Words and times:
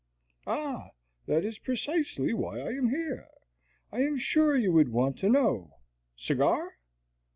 "Ah, 0.47 0.89
that 1.27 1.45
is 1.45 1.59
precisely 1.59 2.33
why 2.33 2.57
I 2.59 2.69
am 2.71 2.89
here. 2.89 3.27
I 3.91 4.09
was 4.09 4.19
sure 4.19 4.57
you 4.57 4.71
would 4.71 4.89
want 4.89 5.19
to 5.19 5.29
know 5.29 5.75
Cigar? 6.15 6.71